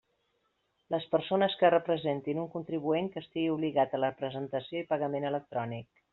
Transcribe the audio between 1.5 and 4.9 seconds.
que representin un contribuent que estigui obligat a la presentació i